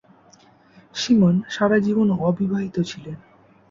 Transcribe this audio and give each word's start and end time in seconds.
Simon 0.95 1.35
সারাজীবন 1.49 2.09
অবিবাহিত 2.21 2.75
ছিলেন। 2.81 3.17